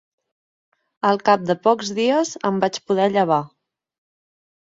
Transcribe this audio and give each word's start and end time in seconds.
Al 1.09 1.19
cap 1.27 1.43
de 1.49 1.55
pocs 1.67 1.91
dies 1.99 2.33
em 2.49 2.57
vaig 2.65 2.79
poder 2.87 3.07
llevar 3.17 3.39